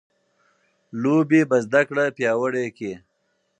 [1.01, 2.93] لوبې به زده کړه پیاوړې کړي.